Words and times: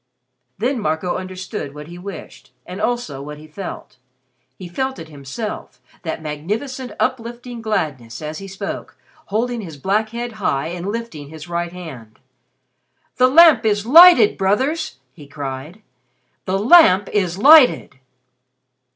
Then 0.57 0.79
Marco 0.79 1.15
understood 1.15 1.75
what 1.75 1.85
he 1.85 1.99
wished, 1.99 2.51
and 2.65 2.81
also 2.81 3.21
what 3.21 3.37
he 3.37 3.45
felt. 3.45 3.97
He 4.57 4.67
felt 4.67 4.97
it 4.97 5.09
himself, 5.09 5.79
that 6.01 6.23
magnificent 6.23 6.93
uplifting 6.99 7.61
gladness, 7.61 8.19
as 8.19 8.39
he 8.39 8.47
spoke, 8.47 8.97
holding 9.25 9.61
his 9.61 9.77
black 9.77 10.09
head 10.09 10.31
high 10.41 10.69
and 10.69 10.87
lifting 10.87 11.29
his 11.29 11.47
right 11.47 11.71
hand. 11.71 12.17
"The 13.17 13.27
Lamp 13.27 13.63
is 13.63 13.85
Lighted, 13.85 14.39
brothers!" 14.39 14.97
he 15.13 15.27
cried. 15.27 15.83
"The 16.45 16.57
Lamp 16.57 17.07
is 17.13 17.37
Lighted!" 17.37 17.99